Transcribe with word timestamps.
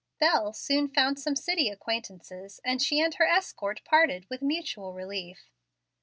Bel 0.19 0.51
soon 0.53 0.87
found 0.87 1.19
some 1.19 1.35
city 1.35 1.69
acquaintances, 1.69 2.59
and 2.65 2.81
she 2.81 2.99
and 2.99 3.13
her 3.13 3.27
escort 3.27 3.83
parted 3.85 4.25
with 4.31 4.41
mutual 4.41 4.93
relief. 4.93 5.51